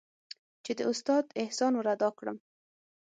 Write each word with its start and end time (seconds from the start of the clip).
چې 0.63 0.71
د 0.77 0.81
استاد 0.91 1.23
احسان 1.41 1.73
ورادا 1.75 2.09
كړم. 2.17 2.37